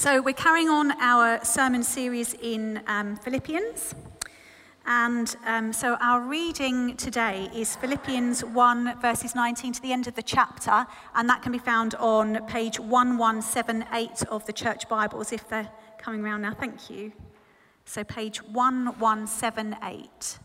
So, 0.00 0.22
we're 0.22 0.32
carrying 0.32 0.70
on 0.70 0.92
our 0.92 1.44
sermon 1.44 1.82
series 1.82 2.32
in 2.32 2.80
um, 2.86 3.16
Philippians. 3.16 3.94
And 4.86 5.36
um, 5.44 5.74
so, 5.74 5.98
our 6.00 6.22
reading 6.22 6.96
today 6.96 7.50
is 7.54 7.76
Philippians 7.76 8.42
1, 8.42 8.98
verses 9.02 9.34
19 9.34 9.74
to 9.74 9.82
the 9.82 9.92
end 9.92 10.06
of 10.06 10.14
the 10.14 10.22
chapter. 10.22 10.86
And 11.14 11.28
that 11.28 11.42
can 11.42 11.52
be 11.52 11.58
found 11.58 11.96
on 11.96 12.46
page 12.46 12.80
1178 12.80 14.22
of 14.30 14.46
the 14.46 14.54
Church 14.54 14.88
Bibles 14.88 15.32
if 15.32 15.46
they're 15.50 15.68
coming 15.98 16.24
around 16.24 16.40
now. 16.40 16.54
Thank 16.54 16.88
you. 16.88 17.12
So, 17.84 18.02
page 18.02 18.42
1178, 18.42 20.38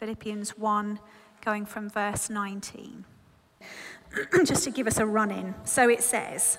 Philippians 0.00 0.58
1, 0.58 0.98
going 1.44 1.64
from 1.64 1.88
verse 1.88 2.28
19. 2.28 3.04
Just 4.44 4.64
to 4.64 4.72
give 4.72 4.88
us 4.88 4.98
a 4.98 5.06
run 5.06 5.30
in. 5.30 5.54
So, 5.62 5.88
it 5.88 6.02
says, 6.02 6.58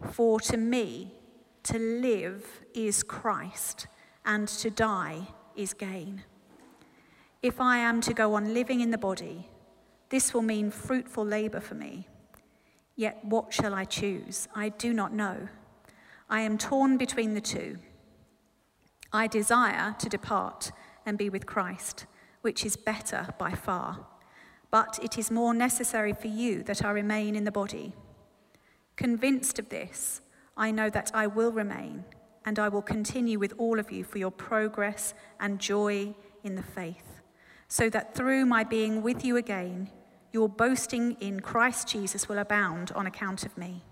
For 0.00 0.40
to 0.40 0.56
me, 0.56 1.12
to 1.64 1.78
live 1.78 2.44
is 2.74 3.02
Christ, 3.02 3.86
and 4.24 4.46
to 4.48 4.70
die 4.70 5.28
is 5.56 5.74
gain. 5.74 6.22
If 7.42 7.60
I 7.60 7.78
am 7.78 8.00
to 8.02 8.14
go 8.14 8.34
on 8.34 8.54
living 8.54 8.80
in 8.80 8.90
the 8.90 8.98
body, 8.98 9.48
this 10.08 10.32
will 10.32 10.42
mean 10.42 10.70
fruitful 10.70 11.24
labor 11.24 11.60
for 11.60 11.74
me. 11.74 12.08
Yet 12.96 13.24
what 13.24 13.52
shall 13.52 13.74
I 13.74 13.84
choose? 13.84 14.48
I 14.54 14.70
do 14.70 14.92
not 14.92 15.12
know. 15.12 15.48
I 16.28 16.40
am 16.40 16.58
torn 16.58 16.96
between 16.96 17.34
the 17.34 17.40
two. 17.40 17.78
I 19.12 19.26
desire 19.26 19.94
to 19.98 20.08
depart 20.08 20.72
and 21.06 21.16
be 21.16 21.30
with 21.30 21.46
Christ, 21.46 22.06
which 22.42 22.64
is 22.64 22.76
better 22.76 23.28
by 23.38 23.52
far. 23.52 24.06
But 24.70 24.98
it 25.02 25.16
is 25.16 25.30
more 25.30 25.54
necessary 25.54 26.12
for 26.12 26.28
you 26.28 26.62
that 26.64 26.84
I 26.84 26.90
remain 26.90 27.34
in 27.34 27.44
the 27.44 27.50
body. 27.50 27.94
Convinced 28.98 29.60
of 29.60 29.68
this, 29.68 30.22
I 30.56 30.72
know 30.72 30.90
that 30.90 31.12
I 31.14 31.28
will 31.28 31.52
remain 31.52 32.04
and 32.44 32.58
I 32.58 32.68
will 32.68 32.82
continue 32.82 33.38
with 33.38 33.54
all 33.56 33.78
of 33.78 33.92
you 33.92 34.02
for 34.02 34.18
your 34.18 34.32
progress 34.32 35.14
and 35.38 35.60
joy 35.60 36.16
in 36.42 36.56
the 36.56 36.64
faith, 36.64 37.20
so 37.68 37.88
that 37.90 38.16
through 38.16 38.44
my 38.44 38.64
being 38.64 39.00
with 39.00 39.24
you 39.24 39.36
again, 39.36 39.88
your 40.32 40.48
boasting 40.48 41.16
in 41.20 41.38
Christ 41.38 41.86
Jesus 41.86 42.28
will 42.28 42.38
abound 42.38 42.90
on 42.90 43.06
account 43.06 43.46
of 43.46 43.56
me. 43.56 43.84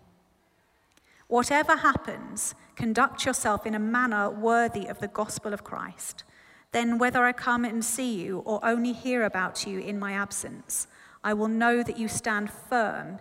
Whatever 1.29 1.77
happens, 1.77 2.57
conduct 2.75 3.25
yourself 3.25 3.65
in 3.65 3.77
a 3.77 3.79
manner 3.79 4.29
worthy 4.29 4.87
of 4.87 4.99
the 4.99 5.07
gospel 5.07 5.55
of 5.55 5.63
Christ. 5.63 6.25
Then, 6.73 6.99
whether 6.99 7.23
I 7.23 7.31
come 7.31 7.65
and 7.65 7.85
see 7.85 8.13
you 8.13 8.41
or 8.41 8.59
only 8.65 8.93
hear 8.93 9.23
about 9.23 9.69
you 9.69 9.79
in 9.79 10.01
my 10.01 10.15
absence, 10.15 10.89
I 11.23 11.33
will 11.33 11.49
know 11.49 11.85
that 11.85 11.97
you 11.97 12.09
stand 12.09 12.51
firm 12.51 13.21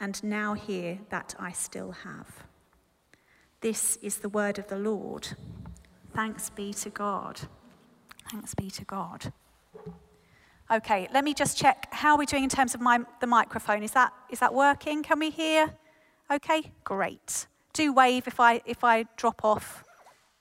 and 0.00 0.22
now 0.22 0.54
hear 0.54 0.98
that 1.10 1.34
I 1.38 1.52
still 1.52 1.92
have. 1.92 2.44
This 3.60 3.98
is 4.02 4.18
the 4.18 4.28
word 4.28 4.58
of 4.58 4.68
the 4.68 4.78
Lord. 4.78 5.28
Thanks 6.14 6.50
be 6.50 6.72
to 6.74 6.90
God. 6.90 7.40
Thanks 8.30 8.54
be 8.54 8.70
to 8.70 8.84
God. 8.84 9.32
Okay, 10.70 11.08
let 11.12 11.24
me 11.24 11.32
just 11.34 11.56
check 11.56 11.88
how 11.92 12.18
we're 12.18 12.24
doing 12.24 12.44
in 12.44 12.50
terms 12.50 12.74
of 12.74 12.80
my, 12.80 13.00
the 13.20 13.26
microphone. 13.26 13.82
Is 13.82 13.92
that, 13.92 14.12
is 14.30 14.38
that 14.40 14.52
working? 14.52 15.02
Can 15.02 15.18
we 15.18 15.30
hear? 15.30 15.74
Okay, 16.30 16.72
great. 16.84 17.46
Do 17.72 17.92
wave 17.92 18.26
if 18.26 18.38
I, 18.38 18.60
if 18.66 18.84
I 18.84 19.06
drop 19.16 19.44
off. 19.44 19.82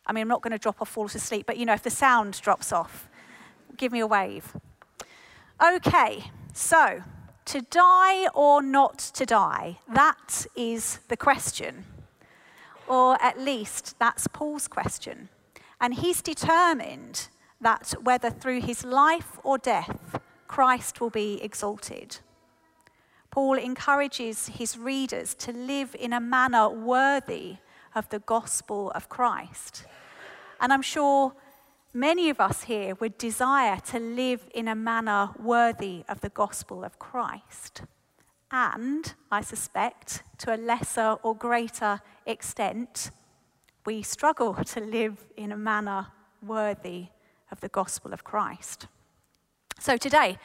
I 0.05 0.13
mean, 0.13 0.23
I'm 0.23 0.27
not 0.27 0.41
going 0.41 0.51
to 0.51 0.57
drop 0.57 0.81
off, 0.81 0.89
fall 0.89 1.05
asleep, 1.05 1.45
but 1.47 1.57
you 1.57 1.65
know, 1.65 1.73
if 1.73 1.83
the 1.83 1.89
sound 1.89 2.39
drops 2.41 2.71
off, 2.71 3.09
give 3.77 3.91
me 3.91 3.99
a 3.99 4.07
wave. 4.07 4.55
Okay, 5.63 6.31
so 6.53 7.01
to 7.47 7.61
die 7.61 8.27
or 8.33 8.61
not 8.61 8.99
to 8.99 9.25
die? 9.25 9.79
That 9.91 10.45
is 10.55 10.99
the 11.07 11.17
question. 11.17 11.85
Or 12.87 13.21
at 13.21 13.39
least 13.39 13.95
that's 13.99 14.27
Paul's 14.27 14.67
question. 14.67 15.29
And 15.81 15.93
he's 15.95 16.21
determined 16.21 17.27
that 17.59 17.93
whether 18.01 18.29
through 18.29 18.61
his 18.61 18.83
life 18.83 19.39
or 19.43 19.57
death, 19.57 20.19
Christ 20.47 21.01
will 21.01 21.09
be 21.09 21.41
exalted. 21.43 22.19
Paul 23.31 23.57
encourages 23.57 24.47
his 24.47 24.77
readers 24.77 25.33
to 25.35 25.51
live 25.51 25.95
in 25.99 26.13
a 26.13 26.19
manner 26.19 26.69
worthy 26.69 27.57
of 27.93 28.09
the 28.09 28.19
gospel 28.19 28.91
of 28.91 29.09
Christ. 29.09 29.85
And 30.59 30.71
I'm 30.71 30.81
sure 30.81 31.33
Many 31.97 32.29
of 32.29 32.39
us 32.39 32.61
here 32.61 32.93
would 32.99 33.17
desire 33.17 33.79
to 33.87 33.97
live 33.97 34.47
in 34.53 34.67
a 34.67 34.75
manner 34.75 35.31
worthy 35.39 36.03
of 36.07 36.21
the 36.21 36.29
gospel 36.29 36.83
of 36.83 36.99
Christ. 36.99 37.81
And 38.51 39.15
I 39.31 39.41
suspect, 39.41 40.21
to 40.37 40.53
a 40.53 40.57
lesser 40.57 41.17
or 41.23 41.35
greater 41.35 42.01
extent, 42.27 43.09
we 43.83 44.03
struggle 44.03 44.53
to 44.53 44.79
live 44.79 45.25
in 45.35 45.51
a 45.51 45.57
manner 45.57 46.05
worthy 46.43 47.07
of 47.49 47.61
the 47.61 47.69
gospel 47.69 48.13
of 48.13 48.23
Christ. 48.23 48.85
So 49.79 49.97
today, 49.97 50.37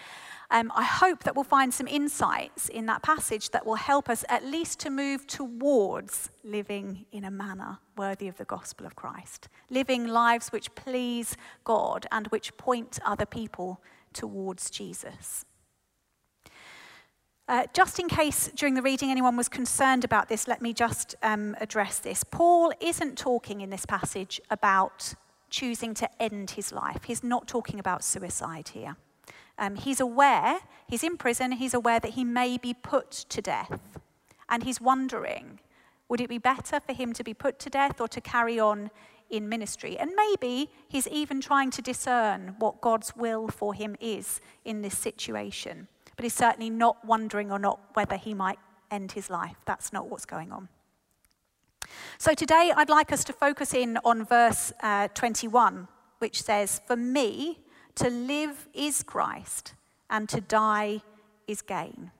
um, 0.50 0.72
I 0.74 0.84
hope 0.84 1.24
that 1.24 1.34
we'll 1.34 1.44
find 1.44 1.74
some 1.74 1.86
insights 1.86 2.70
in 2.70 2.86
that 2.86 3.02
passage 3.02 3.50
that 3.50 3.66
will 3.66 3.74
help 3.74 4.08
us 4.08 4.24
at 4.30 4.42
least 4.42 4.80
to 4.80 4.90
move 4.90 5.26
towards 5.26 6.30
living 6.42 7.04
in 7.12 7.24
a 7.24 7.30
manner 7.30 7.78
worthy 7.96 8.28
of 8.28 8.36
the 8.36 8.44
gospel 8.44 8.86
of 8.86 8.96
Christ, 8.96 9.48
living 9.70 10.06
lives 10.06 10.50
which 10.50 10.74
please 10.74 11.36
God 11.64 12.06
and 12.10 12.26
which 12.28 12.56
point 12.56 12.98
other 13.04 13.26
people 13.26 13.80
towards 14.12 14.70
Jesus. 14.70 15.44
Uh, 17.48 17.66
just 17.74 17.98
in 17.98 18.08
case 18.08 18.50
during 18.54 18.74
the 18.74 18.82
reading 18.82 19.10
anyone 19.10 19.36
was 19.36 19.48
concerned 19.48 20.04
about 20.04 20.28
this, 20.28 20.46
let 20.46 20.62
me 20.62 20.72
just 20.72 21.14
um, 21.22 21.56
address 21.60 21.98
this. 21.98 22.24
Paul 22.24 22.72
isn't 22.80 23.18
talking 23.18 23.60
in 23.60 23.70
this 23.70 23.84
passage 23.84 24.40
about 24.48 25.14
choosing 25.50 25.92
to 25.92 26.08
end 26.22 26.52
his 26.52 26.72
life, 26.72 27.04
he's 27.04 27.22
not 27.22 27.46
talking 27.46 27.78
about 27.78 28.02
suicide 28.02 28.68
here. 28.68 28.96
Um, 29.58 29.74
he's 29.74 30.00
aware, 30.00 30.60
he's 30.88 31.04
in 31.04 31.16
prison, 31.18 31.52
he's 31.52 31.74
aware 31.74 32.00
that 32.00 32.12
he 32.12 32.24
may 32.24 32.56
be 32.56 32.72
put 32.72 33.10
to 33.10 33.42
death. 33.42 34.00
And 34.48 34.62
he's 34.64 34.80
wondering 34.80 35.60
would 36.12 36.20
it 36.20 36.28
be 36.28 36.36
better 36.36 36.78
for 36.78 36.92
him 36.92 37.14
to 37.14 37.24
be 37.24 37.32
put 37.32 37.58
to 37.58 37.70
death 37.70 37.98
or 37.98 38.06
to 38.06 38.20
carry 38.20 38.60
on 38.60 38.90
in 39.30 39.48
ministry? 39.48 39.96
And 39.96 40.10
maybe 40.14 40.70
he's 40.86 41.08
even 41.08 41.40
trying 41.40 41.70
to 41.70 41.80
discern 41.80 42.54
what 42.58 42.82
God's 42.82 43.16
will 43.16 43.48
for 43.48 43.72
him 43.72 43.96
is 43.98 44.38
in 44.62 44.82
this 44.82 44.98
situation. 44.98 45.88
But 46.14 46.24
he's 46.24 46.34
certainly 46.34 46.68
not 46.68 47.02
wondering 47.02 47.50
or 47.50 47.58
not 47.58 47.80
whether 47.94 48.16
he 48.16 48.34
might 48.34 48.58
end 48.90 49.12
his 49.12 49.30
life. 49.30 49.56
That's 49.64 49.90
not 49.90 50.10
what's 50.10 50.26
going 50.26 50.52
on. 50.52 50.68
So 52.18 52.34
today 52.34 52.74
I'd 52.76 52.90
like 52.90 53.10
us 53.10 53.24
to 53.24 53.32
focus 53.32 53.72
in 53.72 53.96
on 54.04 54.26
verse 54.26 54.70
uh, 54.82 55.08
21, 55.14 55.88
which 56.18 56.42
says, 56.42 56.82
For 56.86 56.94
me, 56.94 57.60
to 57.94 58.10
live 58.10 58.68
is 58.74 59.02
Christ, 59.02 59.72
and 60.10 60.28
to 60.28 60.42
die 60.42 61.00
is 61.48 61.62
gain. 61.62 62.10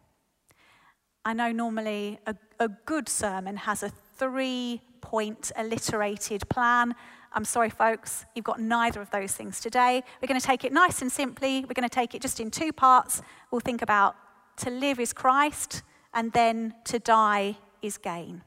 I 1.25 1.33
know 1.33 1.53
normally 1.53 2.19
a, 2.27 2.35
a 2.59 2.69
good 2.69 3.09
sermon 3.09 3.57
has 3.57 3.83
a 3.83 3.91
three 4.17 4.81
point 5.01 5.53
alliterated 5.57 6.49
plan. 6.49 6.95
I'm 7.33 7.45
sorry, 7.45 7.71
folks, 7.71 8.25
you've 8.35 8.45
got 8.45 8.61
neither 8.61 9.01
of 9.01 9.11
those 9.11 9.33
things 9.33 9.61
today. 9.61 10.03
We're 10.21 10.29
going 10.29 10.41
to 10.41 10.47
take 10.47 10.65
it 10.65 10.73
nice 10.73 11.01
and 11.01 11.11
simply. 11.11 11.61
We're 11.61 11.75
going 11.75 11.89
to 11.89 11.95
take 11.95 12.15
it 12.15 12.23
just 12.23 12.41
in 12.41 12.51
two 12.51 12.73
parts. 12.73 13.23
We'll 13.51 13.61
think 13.61 13.83
about 13.83 14.17
to 14.59 14.71
live 14.71 15.01
is 15.01 15.13
Christ, 15.13 15.83
and 16.13 16.33
then 16.33 16.75
to 16.85 16.99
die 16.99 17.57
is 17.81 17.97
gain. 17.97 18.43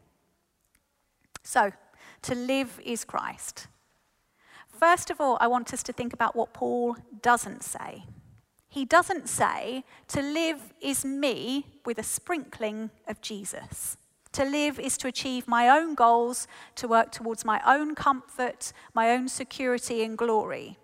So, 1.43 1.71
To 2.23 2.35
live 2.35 2.79
is 2.83 3.05
Christ. 3.05 3.67
First 4.67 5.09
of 5.09 5.21
all, 5.21 5.37
I 5.39 5.47
want 5.47 5.73
us 5.73 5.83
to 5.83 5.93
think 5.93 6.13
about 6.13 6.35
what 6.35 6.53
Paul 6.53 6.97
doesn't 7.21 7.63
say. 7.63 8.03
He 8.75 8.83
doesn't 8.83 9.29
say, 9.29 9.85
to 10.09 10.21
live 10.21 10.73
is 10.81 11.05
me 11.05 11.65
with 11.85 11.97
a 11.97 12.03
sprinkling 12.03 12.91
of 13.07 13.21
Jesus. 13.21 13.95
To 14.33 14.43
live 14.43 14.81
is 14.81 14.97
to 14.97 15.07
achieve 15.07 15.47
my 15.47 15.69
own 15.69 15.95
goals, 15.95 16.45
to 16.75 16.89
work 16.89 17.09
towards 17.09 17.45
my 17.45 17.61
own 17.65 17.95
comfort, 17.95 18.73
my 18.93 19.11
own 19.11 19.29
security 19.29 20.03
and 20.03 20.17
glory. 20.17 20.77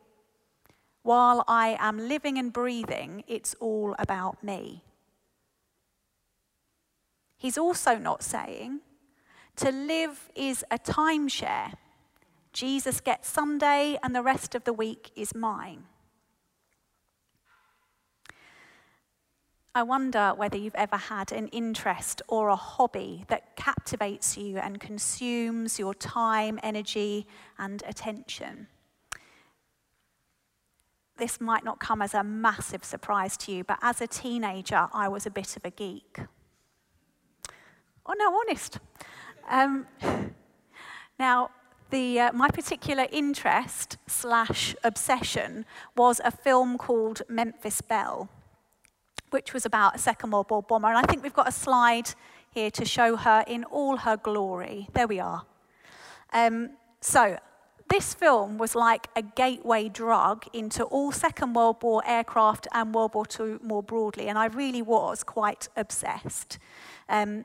While 1.04 1.44
I 1.50 1.76
am 1.82 2.08
living 2.08 2.38
and 2.38 2.54
breathing, 2.54 3.26
it's 3.28 3.56
all 3.60 3.94
about 4.00 4.42
me. 4.42 4.86
He's 7.36 7.58
also 7.58 7.98
not 7.98 8.24
saying 8.24 8.80
to 9.58 9.70
live 9.70 10.30
is 10.34 10.64
a 10.72 10.80
timeshare. 10.80 11.74
Jesus 12.54 13.02
gets 13.02 13.28
Sunday 13.28 13.98
and 14.02 14.16
the 14.16 14.24
rest 14.24 14.56
of 14.56 14.64
the 14.64 14.72
week 14.72 15.12
is 15.14 15.36
mine. 15.36 15.84
I 19.74 19.84
wonder 19.84 20.34
whether 20.36 20.58
you've 20.58 20.76
ever 20.76 20.98
had 20.98 21.32
an 21.32 21.48
interest 21.48 22.22
or 22.28 22.50
a 22.50 22.58
hobby 22.58 23.24
that 23.30 23.56
captivates 23.56 24.38
you 24.38 24.58
and 24.58 24.82
consumes 24.82 25.80
your 25.80 25.94
time, 25.94 26.60
energy, 26.62 27.26
and 27.58 27.82
attention. 27.88 28.68
This 31.16 31.40
might 31.40 31.64
not 31.64 31.80
come 31.80 32.02
as 32.02 32.14
a 32.14 32.22
massive 32.22 32.84
surprise 32.84 33.38
to 33.38 33.54
you, 33.54 33.64
but 33.64 33.80
as 33.82 34.02
a 34.02 34.08
teenager, 34.08 34.90
I 34.92 35.08
was 35.08 35.26
a 35.26 35.30
bit 35.30 35.56
of 35.56 35.64
a 35.64 35.70
geek. 35.70 36.20
Oh, 38.06 38.14
no, 38.18 38.38
honest. 38.40 38.78
Um, 39.50 39.88
now, 41.18 41.52
the, 41.92 42.20
uh, 42.20 42.34
my 42.34 42.50
particular 42.50 43.08
interest 43.10 43.98
slash 44.06 44.76
obsession 44.84 45.66
was 45.96 46.20
a 46.26 46.32
film 46.32 46.78
called 46.78 47.22
Memphis 47.30 47.80
Belle 47.80 48.28
which 49.32 49.54
was 49.54 49.66
about 49.66 49.96
a 49.96 50.00
Second 50.00 50.32
World 50.32 50.50
War 50.50 50.64
bomber. 50.64 50.88
And 50.88 50.98
I 50.98 51.02
think 51.04 51.24
we've 51.24 51.34
got 51.34 51.48
a 51.48 51.52
slide 51.52 52.10
here 52.52 52.72
to 52.72 52.86
show 52.86 53.16
her 53.16 53.44
in 53.48 53.64
all 53.66 53.98
her 53.98 54.18
glory. 54.18 54.88
There 54.94 55.08
we 55.08 55.20
are. 55.20 55.46
Um, 56.34 56.72
so, 57.02 57.38
this 57.90 58.14
film 58.14 58.58
was 58.58 58.74
like 58.74 59.08
a 59.18 59.22
gateway 59.22 59.90
drug 59.90 60.46
into 60.54 60.84
all 60.86 61.12
Second 61.12 61.54
World 61.54 61.84
War 61.84 62.02
aircraft 62.06 62.66
and 62.74 62.96
World 62.96 63.14
War 63.14 63.26
II 63.38 63.58
more 63.62 63.84
broadly, 63.84 64.30
and 64.30 64.38
I 64.38 64.46
really 64.46 64.82
was 64.82 65.24
quite 65.24 65.68
obsessed. 65.76 66.58
Um, 67.10 67.44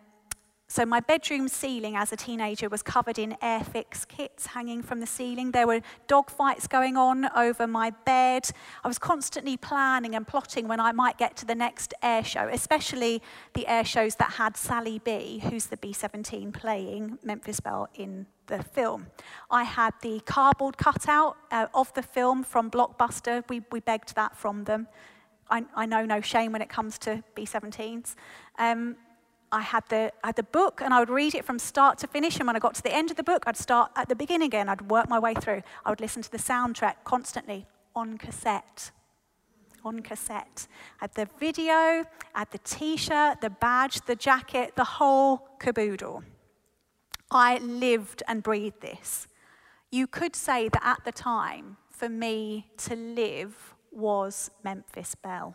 so, 0.68 0.84
my 0.84 0.98
bedroom 0.98 1.46
ceiling 1.46 1.94
as 1.94 2.12
a 2.12 2.16
teenager 2.16 2.68
was 2.68 2.82
covered 2.82 3.20
in 3.20 3.36
Airfix 3.40 4.06
kits 4.06 4.46
hanging 4.46 4.82
from 4.82 4.98
the 4.98 5.06
ceiling. 5.06 5.52
There 5.52 5.66
were 5.66 5.80
dog 6.08 6.28
fights 6.28 6.66
going 6.66 6.96
on 6.96 7.28
over 7.36 7.68
my 7.68 7.90
bed. 8.04 8.50
I 8.82 8.88
was 8.88 8.98
constantly 8.98 9.56
planning 9.56 10.16
and 10.16 10.26
plotting 10.26 10.66
when 10.66 10.80
I 10.80 10.90
might 10.90 11.18
get 11.18 11.36
to 11.36 11.46
the 11.46 11.54
next 11.54 11.94
air 12.02 12.24
show, 12.24 12.48
especially 12.52 13.22
the 13.54 13.68
air 13.68 13.84
shows 13.84 14.16
that 14.16 14.32
had 14.32 14.56
Sally 14.56 14.98
B, 14.98 15.38
who's 15.38 15.66
the 15.66 15.76
B 15.76 15.92
17 15.92 16.50
playing 16.50 17.20
Memphis 17.22 17.60
Belle 17.60 17.88
in 17.94 18.26
the 18.48 18.64
film. 18.64 19.06
I 19.48 19.62
had 19.62 19.94
the 20.02 20.18
cardboard 20.26 20.78
cutout 20.78 21.36
uh, 21.52 21.68
of 21.74 21.94
the 21.94 22.02
film 22.02 22.42
from 22.42 22.72
Blockbuster. 22.72 23.48
We, 23.48 23.62
we 23.70 23.78
begged 23.78 24.16
that 24.16 24.36
from 24.36 24.64
them. 24.64 24.88
I, 25.48 25.64
I 25.76 25.86
know 25.86 26.04
no 26.04 26.20
shame 26.20 26.50
when 26.50 26.62
it 26.62 26.68
comes 26.68 26.98
to 27.00 27.22
B 27.36 27.44
17s. 27.44 28.16
Um, 28.58 28.96
I 29.52 29.62
had, 29.62 29.84
the, 29.88 30.12
I 30.22 30.28
had 30.28 30.36
the 30.36 30.42
book 30.42 30.80
and 30.82 30.92
I 30.92 31.00
would 31.00 31.10
read 31.10 31.34
it 31.34 31.44
from 31.44 31.58
start 31.58 31.98
to 31.98 32.06
finish. 32.06 32.38
And 32.38 32.46
when 32.46 32.56
I 32.56 32.58
got 32.58 32.74
to 32.74 32.82
the 32.82 32.94
end 32.94 33.10
of 33.10 33.16
the 33.16 33.22
book, 33.22 33.44
I'd 33.46 33.56
start 33.56 33.90
at 33.96 34.08
the 34.08 34.16
beginning 34.16 34.46
again. 34.46 34.68
I'd 34.68 34.90
work 34.90 35.08
my 35.08 35.18
way 35.18 35.34
through. 35.34 35.62
I 35.84 35.90
would 35.90 36.00
listen 36.00 36.22
to 36.22 36.30
the 36.30 36.38
soundtrack 36.38 36.96
constantly 37.04 37.66
on 37.94 38.18
cassette. 38.18 38.90
On 39.84 40.00
cassette. 40.00 40.66
I 41.00 41.04
had 41.04 41.14
the 41.14 41.28
video, 41.38 41.72
I 41.72 42.04
had 42.34 42.50
the 42.50 42.58
t 42.58 42.96
shirt, 42.96 43.40
the 43.40 43.50
badge, 43.50 44.00
the 44.06 44.16
jacket, 44.16 44.74
the 44.74 44.84
whole 44.84 45.48
caboodle. 45.60 46.24
I 47.30 47.58
lived 47.58 48.22
and 48.28 48.42
breathed 48.42 48.80
this. 48.80 49.28
You 49.90 50.06
could 50.06 50.36
say 50.36 50.68
that 50.68 50.82
at 50.84 51.04
the 51.04 51.12
time, 51.12 51.76
for 51.90 52.08
me 52.08 52.66
to 52.78 52.94
live 52.94 53.74
was 53.90 54.50
Memphis 54.62 55.14
Belle. 55.14 55.54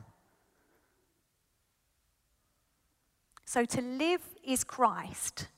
So 3.54 3.66
to 3.66 3.82
live 3.82 4.22
is 4.46 4.64
Christ. 4.64 5.50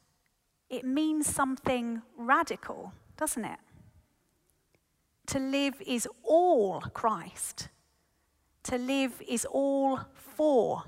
It 0.68 0.84
means 0.84 1.28
something 1.28 2.02
radical, 2.18 2.92
doesn't 3.18 3.46
it? 3.46 3.60
To 5.28 5.38
live 5.38 5.76
is 5.86 6.08
all 6.24 6.82
Christ. 6.82 7.70
To 8.64 8.80
live 8.80 9.22
is 9.28 9.46
all 9.46 10.00
for 10.16 10.86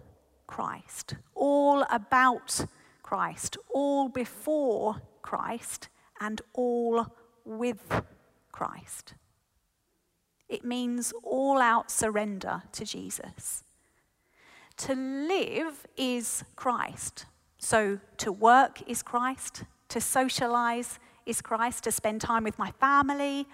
Christ, 0.48 1.13
all 1.36 1.86
about 1.92 2.66
Christ, 3.04 3.56
all 3.72 4.10
before 4.10 5.04
Christ, 5.22 5.90
and 6.19 6.42
all 6.54 7.06
with 7.46 8.02
Christ. 8.52 9.13
It 10.50 10.66
means 10.66 11.13
all 11.22 11.60
out 11.60 11.92
surrender 11.92 12.63
to 12.72 12.84
Jesus. 12.84 13.65
To 14.77 14.94
live 14.94 15.88
is 15.95 16.44
Christ. 16.56 17.25
So 17.57 18.00
to 18.18 18.31
work 18.31 18.81
is 18.88 19.01
Christ, 19.01 19.63
to 19.89 20.01
socialize 20.01 21.00
is 21.25 21.42
Christ, 21.42 21.86
to 21.86 21.92
spend 21.92 22.22
time 22.22 22.44
with 22.44 22.60
my 22.60 22.72
family, 22.72 23.48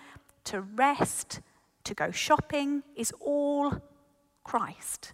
to 0.45 0.62
rest, 0.62 1.41
to 1.83 1.94
go 1.94 2.12
shopping 2.12 2.83
is 2.95 3.13
all 3.19 3.81
Christ. 4.44 5.13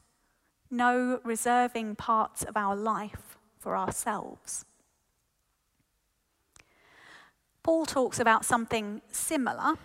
No 0.72 1.20
reserving 1.24 1.96
parts 1.96 2.44
of 2.44 2.58
our 2.58 2.76
life 2.76 3.38
for 3.60 3.78
ourselves. 3.78 4.66
Paul 7.64 7.86
talks 7.86 8.20
about 8.20 8.46
something 8.46 9.02
similar 9.12 9.76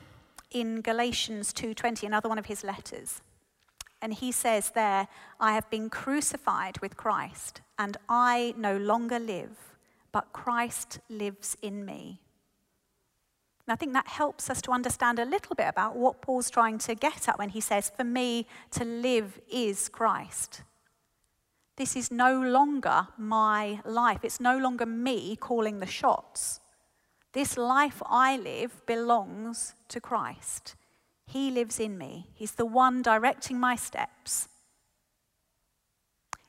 in 0.50 0.82
Galatians 0.82 1.52
2:20, 1.52 2.06
another 2.06 2.28
one 2.28 2.38
of 2.38 2.46
his 2.46 2.62
letters. 2.62 3.20
And 4.02 4.12
he 4.12 4.32
says 4.32 4.70
there, 4.70 5.06
I 5.38 5.52
have 5.52 5.70
been 5.70 5.88
crucified 5.88 6.78
with 6.80 6.96
Christ, 6.96 7.60
and 7.78 7.96
I 8.08 8.52
no 8.58 8.76
longer 8.76 9.20
live, 9.20 9.56
but 10.10 10.32
Christ 10.32 10.98
lives 11.08 11.56
in 11.62 11.86
me. 11.86 12.20
And 13.66 13.72
I 13.72 13.76
think 13.76 13.92
that 13.92 14.08
helps 14.08 14.50
us 14.50 14.60
to 14.62 14.72
understand 14.72 15.20
a 15.20 15.24
little 15.24 15.54
bit 15.54 15.68
about 15.68 15.94
what 15.94 16.20
Paul's 16.20 16.50
trying 16.50 16.78
to 16.78 16.96
get 16.96 17.28
at 17.28 17.38
when 17.38 17.50
he 17.50 17.60
says, 17.60 17.92
For 17.96 18.02
me 18.02 18.46
to 18.72 18.84
live 18.84 19.40
is 19.48 19.88
Christ. 19.88 20.62
This 21.76 21.94
is 21.94 22.10
no 22.10 22.40
longer 22.42 23.06
my 23.16 23.80
life. 23.84 24.24
It's 24.24 24.40
no 24.40 24.58
longer 24.58 24.84
me 24.84 25.36
calling 25.36 25.78
the 25.78 25.86
shots. 25.86 26.60
This 27.32 27.56
life 27.56 28.02
I 28.04 28.36
live 28.36 28.84
belongs 28.84 29.74
to 29.88 30.00
Christ. 30.00 30.74
He 31.32 31.50
lives 31.50 31.80
in 31.80 31.96
me, 31.96 32.26
He's 32.34 32.52
the 32.52 32.66
one 32.66 33.00
directing 33.00 33.58
my 33.58 33.74
steps. 33.74 34.48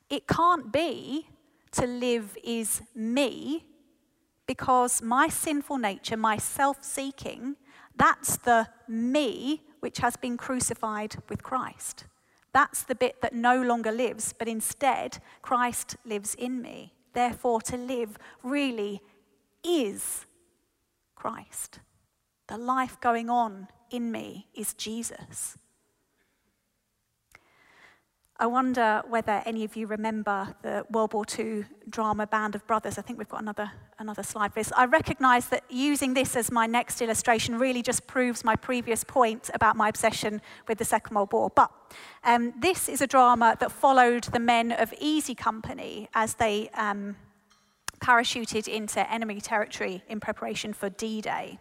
It 0.09 0.27
can't 0.27 0.73
be 0.73 1.29
to 1.71 1.87
live 1.87 2.37
is 2.43 2.81
me 2.93 3.65
because 4.45 5.01
my 5.01 5.29
sinful 5.29 5.77
nature, 5.77 6.17
my 6.17 6.35
self 6.35 6.83
seeking, 6.83 7.55
that's 7.95 8.35
the 8.35 8.67
me 8.89 9.61
which 9.79 9.99
has 9.99 10.17
been 10.17 10.35
crucified 10.35 11.15
with 11.29 11.43
Christ. 11.43 12.03
That's 12.51 12.83
the 12.83 12.95
bit 12.95 13.21
that 13.21 13.33
no 13.33 13.61
longer 13.61 13.91
lives, 13.91 14.33
but 14.37 14.49
instead 14.49 15.19
Christ 15.41 15.95
lives 16.03 16.35
in 16.35 16.61
me. 16.61 16.93
Therefore, 17.13 17.61
to 17.61 17.77
live 17.77 18.17
really 18.43 19.01
is 19.63 20.25
Christ. 21.15 21.79
The 22.47 22.57
life 22.57 22.99
going 22.99 23.29
on 23.29 23.69
in 23.93 24.11
me 24.11 24.47
is 24.53 24.73
Jesus. 24.73 25.57
I 28.37 28.47
wonder 28.47 29.03
whether 29.07 29.43
any 29.45 29.63
of 29.63 29.75
you 29.75 29.85
remember 29.85 30.55
the 30.63 30.85
World 30.89 31.13
War 31.13 31.23
II 31.37 31.65
drama 31.87 32.25
Band 32.25 32.55
of 32.55 32.65
Brothers. 32.65 32.97
I 32.97 33.03
think 33.03 33.19
we've 33.19 33.29
got 33.29 33.41
another, 33.41 33.71
another 33.99 34.23
slide 34.23 34.51
for 34.51 34.59
this. 34.59 34.71
I 34.75 34.85
recognize 34.85 35.49
that 35.49 35.63
using 35.69 36.15
this 36.15 36.35
as 36.35 36.51
my 36.51 36.65
next 36.65 36.99
illustration 37.01 37.59
really 37.59 37.83
just 37.83 38.07
proves 38.07 38.43
my 38.43 38.55
previous 38.55 39.03
point 39.03 39.51
about 39.53 39.75
my 39.75 39.87
obsession 39.87 40.41
with 40.67 40.79
the 40.79 40.85
Second 40.85 41.15
World 41.15 41.31
War. 41.31 41.51
But 41.55 41.71
um, 42.23 42.53
this 42.59 42.89
is 42.89 43.01
a 43.01 43.07
drama 43.07 43.55
that 43.59 43.71
followed 43.71 44.23
the 44.23 44.39
men 44.39 44.71
of 44.71 44.93
Easy 44.99 45.35
Company 45.35 46.09
as 46.15 46.33
they 46.33 46.69
um, 46.69 47.15
parachuted 47.99 48.67
into 48.67 49.09
enemy 49.09 49.39
territory 49.39 50.03
in 50.09 50.19
preparation 50.19 50.73
for 50.73 50.89
D 50.89 51.21
Day. 51.21 51.59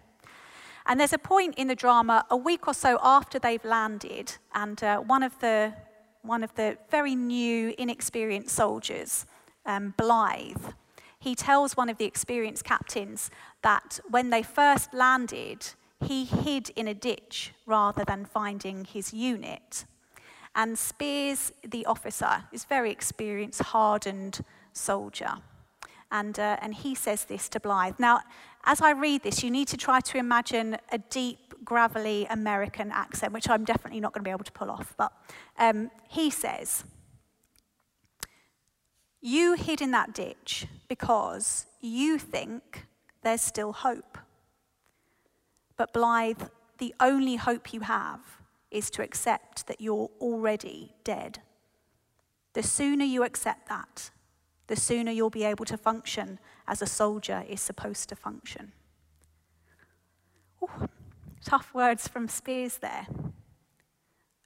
And 0.87 0.99
there's 0.99 1.13
a 1.13 1.19
point 1.19 1.55
in 1.57 1.69
the 1.69 1.75
drama, 1.75 2.25
a 2.31 2.37
week 2.37 2.67
or 2.67 2.75
so 2.75 2.99
after 3.03 3.39
they've 3.39 3.65
landed, 3.65 4.37
and 4.55 4.83
uh, 4.83 4.99
one, 4.99 5.23
of 5.23 5.39
the, 5.39 5.73
one 6.23 6.43
of 6.43 6.55
the 6.55 6.77
very 6.91 7.15
new, 7.15 7.75
inexperienced 7.79 8.55
soldiers, 8.55 9.27
um, 9.65 9.95
Blithe, 9.97 10.73
he 11.19 11.37
tells 11.37 11.77
one 11.77 11.89
of 11.89 11.99
the 11.99 12.05
experienced 12.05 12.65
captains 12.65 13.31
that 13.63 14.01
when 14.11 14.31
they 14.31 14.43
first 14.43 14.93
landed, 14.93 15.69
he 16.05 16.25
hid 16.25 16.71
in 16.71 16.89
a 16.89 16.95
ditch 16.95 17.53
rather 17.65 18.05
than 18.05 18.25
finding 18.25 18.85
his 18.85 19.15
unit. 19.15 19.85
And 20.57 20.77
Speirs, 20.77 21.53
the 21.63 21.87
officer, 21.87 22.45
is 22.53 22.65
very 22.65 22.91
experienced, 22.91 23.63
hardened 23.63 24.45
soldier. 24.73 25.35
And, 26.11 26.39
uh, 26.39 26.57
and 26.61 26.75
he 26.75 26.95
says 26.95 27.25
this 27.25 27.49
to 27.51 27.61
Blithe. 27.61 27.95
Now, 27.99 28.21
as 28.65 28.81
I 28.81 28.93
read 28.93 29.23
this, 29.23 29.43
you 29.43 29.51
need 29.51 29.69
to 29.69 29.77
try 29.77 30.01
to 30.01 30.19
imagine 30.19 30.77
a 30.91 30.99
deep, 30.99 31.55
gravelly 31.65 32.27
American 32.31 32.91
accent, 32.93 33.33
which 33.33 33.49
I'm 33.49 33.65
definitely 33.65 34.01
not 34.01 34.13
going 34.13 34.23
to 34.23 34.29
be 34.29 34.31
able 34.31 34.45
to 34.45 34.53
pull 34.53 34.71
off. 34.71 34.95
But 34.97 35.13
um, 35.59 35.91
he 36.09 36.31
says, 36.31 36.85
You 39.21 39.55
hid 39.55 39.81
in 39.81 39.91
that 39.93 40.15
ditch 40.15 40.67
because 40.89 41.67
you 41.81 42.19
think 42.19 42.87
there's 43.23 43.41
still 43.41 43.73
hope. 43.73 44.19
But 45.77 45.93
Blithe, 45.93 46.43
the 46.79 46.95
only 47.01 47.37
hope 47.37 47.73
you 47.73 47.81
have 47.81 48.21
is 48.71 48.91
to 48.91 49.03
accept 49.03 49.67
that 49.67 49.81
you're 49.81 50.11
already 50.21 50.95
dead. 51.05 51.41
The 52.55 52.63
sooner 52.63 53.05
you 53.05 53.25
accept 53.25 53.69
that, 53.69 54.11
the 54.73 54.81
sooner 54.81 55.13
you'll 55.13 55.29
be 55.29 55.45
able 55.45 55.67
to 55.67 55.77
function 55.77 56.39
as 56.67 56.81
a 56.81 56.87
soldier 56.87 57.45
is 57.47 57.61
supposed 57.61 58.09
to 58.09 58.17
function. 58.17 58.73
Ooh, 60.63 60.89
tough 61.45 61.75
words 61.75 62.09
from 62.09 62.27
Speirs 62.27 62.81
there. 62.81 63.07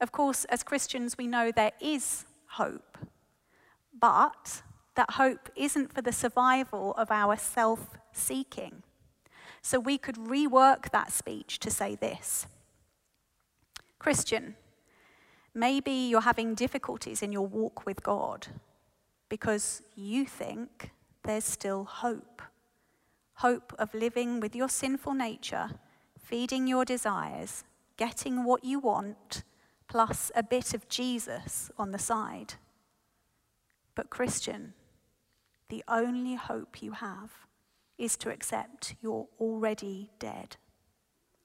Of 0.00 0.10
course, 0.10 0.44
as 0.46 0.64
Christians, 0.64 1.16
we 1.16 1.28
know 1.28 1.52
there 1.52 1.78
is 1.80 2.24
hope, 2.54 2.98
but 3.96 4.62
that 4.96 5.12
hope 5.12 5.48
isn't 5.54 5.92
for 5.92 6.02
the 6.02 6.12
survival 6.12 6.92
of 6.94 7.12
our 7.12 7.36
self 7.36 7.96
seeking. 8.12 8.82
So 9.62 9.78
we 9.78 9.96
could 9.96 10.16
rework 10.16 10.90
that 10.90 11.12
speech 11.12 11.60
to 11.60 11.70
say 11.70 11.94
this 11.94 12.48
Christian, 14.00 14.56
maybe 15.54 15.92
you're 15.92 16.22
having 16.22 16.56
difficulties 16.56 17.22
in 17.22 17.30
your 17.30 17.46
walk 17.46 17.86
with 17.86 18.02
God 18.02 18.48
because 19.28 19.82
you 19.94 20.24
think 20.24 20.90
there's 21.24 21.44
still 21.44 21.84
hope. 21.84 22.42
Hope 23.34 23.74
of 23.78 23.92
living 23.94 24.40
with 24.40 24.54
your 24.56 24.68
sinful 24.68 25.14
nature, 25.14 25.70
feeding 26.18 26.66
your 26.66 26.84
desires, 26.84 27.64
getting 27.96 28.44
what 28.44 28.64
you 28.64 28.78
want, 28.78 29.42
plus 29.88 30.30
a 30.34 30.42
bit 30.42 30.74
of 30.74 30.88
Jesus 30.88 31.70
on 31.78 31.92
the 31.92 31.98
side. 31.98 32.54
But, 33.94 34.10
Christian, 34.10 34.74
the 35.68 35.82
only 35.88 36.34
hope 36.34 36.82
you 36.82 36.92
have 36.92 37.30
is 37.98 38.16
to 38.18 38.30
accept 38.30 38.94
you're 39.00 39.26
already 39.40 40.10
dead. 40.18 40.56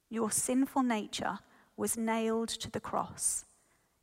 Your 0.08 0.30
sinful 0.30 0.82
nature 0.82 1.38
was 1.76 1.96
nailed 1.96 2.48
to 2.48 2.70
the 2.70 2.80
cross. 2.80 3.46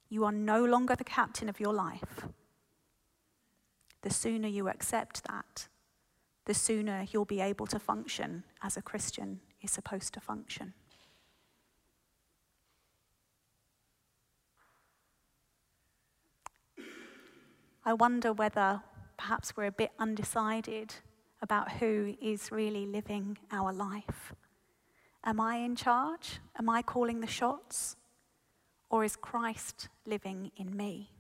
You 0.10 0.26
are 0.26 0.32
no 0.32 0.66
longer 0.66 0.96
the 0.96 1.04
captain 1.04 1.48
of 1.48 1.60
your 1.60 1.74
life. 1.74 2.28
The 4.02 4.10
sooner 4.10 4.48
you 4.48 4.70
accept 4.70 5.24
that, 5.28 5.68
the 6.46 6.54
sooner 6.54 7.06
you'll 7.12 7.26
be 7.26 7.42
able 7.42 7.68
to 7.68 7.80
function 7.80 8.44
as 8.64 8.78
a 8.78 8.82
Christian 8.82 9.42
is 9.62 9.72
supposed 9.72 10.14
to 10.14 10.20
function. 10.20 10.74
I 17.86 17.94
wonder 17.94 18.34
whether 18.34 18.82
perhaps 19.18 19.58
we're 19.58 19.66
a 19.66 19.72
bit 19.72 19.92
undecided 20.00 20.96
about 21.42 21.72
who 21.74 22.16
is 22.22 22.52
really 22.52 22.86
living 22.86 23.38
our 23.52 23.74
life. 23.74 24.34
Am 25.24 25.40
I 25.40 25.58
in 25.58 25.76
charge? 25.76 26.40
Am 26.58 26.70
I 26.70 26.82
calling 26.82 27.20
the 27.20 27.28
shots? 27.28 27.96
Or 28.90 29.04
is 29.04 29.16
Christ 29.16 29.90
living 30.06 30.52
in 30.56 30.76
me? 30.76 31.12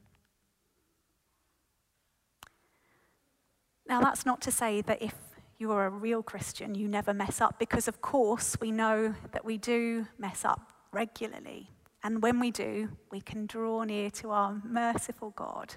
Now, 3.89 3.99
that's 4.01 4.23
not 4.23 4.39
to 4.41 4.51
say 4.51 4.81
that 4.81 5.01
if 5.01 5.15
you're 5.57 5.87
a 5.87 5.89
real 5.89 6.21
Christian, 6.21 6.75
you 6.75 6.87
never 6.87 7.11
mess 7.11 7.41
up, 7.41 7.57
because 7.57 7.87
of 7.87 8.01
course 8.01 8.55
we 8.61 8.71
know 8.71 9.15
that 9.31 9.43
we 9.43 9.57
do 9.57 10.05
mess 10.19 10.45
up 10.45 10.71
regularly. 10.91 11.71
And 12.03 12.21
when 12.21 12.39
we 12.39 12.51
do, 12.51 12.89
we 13.11 13.19
can 13.19 13.47
draw 13.47 13.83
near 13.83 14.11
to 14.11 14.29
our 14.29 14.61
merciful 14.63 15.31
God, 15.31 15.75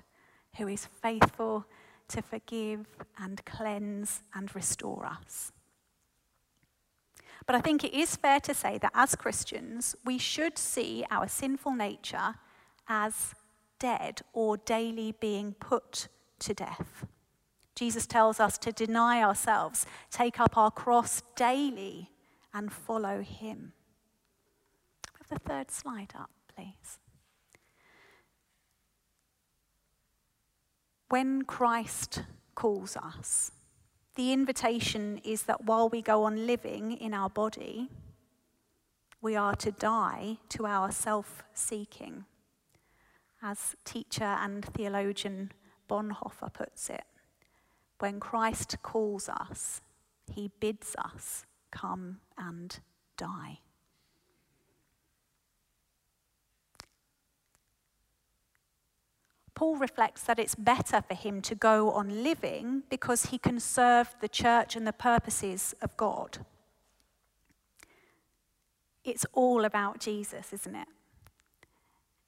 who 0.58 0.68
is 0.68 0.86
faithful 1.02 1.64
to 2.08 2.20
forgive 2.20 2.86
and 3.18 3.42
cleanse 3.46 4.22
and 4.34 4.54
restore 4.54 5.06
us. 5.06 5.50
But 7.46 7.56
I 7.56 7.60
think 7.60 7.82
it 7.82 7.94
is 7.94 8.14
fair 8.14 8.40
to 8.40 8.52
say 8.52 8.76
that 8.78 8.92
as 8.94 9.16
Christians, 9.16 9.96
we 10.04 10.18
should 10.18 10.58
see 10.58 11.04
our 11.10 11.26
sinful 11.28 11.72
nature 11.72 12.34
as 12.88 13.34
dead 13.80 14.20
or 14.34 14.58
daily 14.58 15.14
being 15.18 15.54
put 15.54 16.08
to 16.40 16.54
death. 16.54 17.06
Jesus 17.82 18.06
tells 18.06 18.38
us 18.38 18.58
to 18.58 18.70
deny 18.70 19.24
ourselves, 19.24 19.86
take 20.08 20.38
up 20.38 20.56
our 20.56 20.70
cross 20.70 21.20
daily, 21.34 22.12
and 22.54 22.72
follow 22.72 23.22
him. 23.22 23.72
Have 25.18 25.26
the 25.28 25.40
third 25.40 25.68
slide 25.68 26.12
up, 26.16 26.30
please. 26.54 27.00
When 31.08 31.42
Christ 31.42 32.22
calls 32.54 32.96
us, 32.96 33.50
the 34.14 34.32
invitation 34.32 35.20
is 35.24 35.42
that 35.42 35.64
while 35.64 35.88
we 35.88 36.02
go 36.02 36.22
on 36.22 36.46
living 36.46 36.92
in 36.92 37.12
our 37.12 37.30
body, 37.30 37.88
we 39.20 39.34
are 39.34 39.56
to 39.56 39.72
die 39.72 40.36
to 40.50 40.66
our 40.66 40.92
self 40.92 41.42
seeking. 41.52 42.26
As 43.42 43.74
teacher 43.84 44.22
and 44.22 44.64
theologian 44.64 45.50
Bonhoeffer 45.90 46.52
puts 46.52 46.88
it, 46.88 47.02
when 48.02 48.18
Christ 48.18 48.76
calls 48.82 49.28
us, 49.28 49.80
he 50.34 50.50
bids 50.58 50.96
us 50.98 51.46
come 51.70 52.18
and 52.36 52.80
die. 53.16 53.60
Paul 59.54 59.76
reflects 59.76 60.22
that 60.22 60.40
it's 60.40 60.56
better 60.56 61.00
for 61.00 61.14
him 61.14 61.40
to 61.42 61.54
go 61.54 61.92
on 61.92 62.24
living 62.24 62.82
because 62.90 63.26
he 63.26 63.38
can 63.38 63.60
serve 63.60 64.16
the 64.20 64.28
church 64.28 64.74
and 64.74 64.84
the 64.84 64.92
purposes 64.92 65.72
of 65.80 65.96
God. 65.96 66.38
It's 69.04 69.26
all 69.32 69.64
about 69.64 70.00
Jesus, 70.00 70.52
isn't 70.52 70.74
it? 70.74 70.88